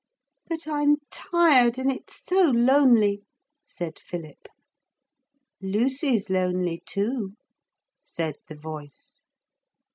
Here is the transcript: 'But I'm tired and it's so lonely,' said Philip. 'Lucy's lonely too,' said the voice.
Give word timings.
'But 0.49 0.67
I'm 0.67 0.95
tired 1.11 1.77
and 1.77 1.91
it's 1.91 2.23
so 2.25 2.45
lonely,' 2.49 3.21
said 3.63 3.99
Philip. 3.99 4.47
'Lucy's 5.61 6.27
lonely 6.27 6.81
too,' 6.87 7.35
said 8.03 8.37
the 8.47 8.55
voice. 8.55 9.21